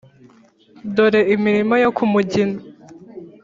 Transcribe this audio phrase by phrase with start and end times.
[0.95, 2.57] dore imirima yo ku mugina.